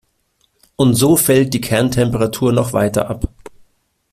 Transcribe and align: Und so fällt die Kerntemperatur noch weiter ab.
Und 0.77 0.95
so 0.95 1.15
fällt 1.15 1.53
die 1.53 1.61
Kerntemperatur 1.61 2.51
noch 2.53 2.73
weiter 2.73 3.07
ab. 3.07 3.27